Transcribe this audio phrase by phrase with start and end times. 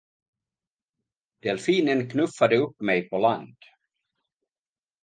[1.47, 3.57] Delfinen knuffade upp mig på land.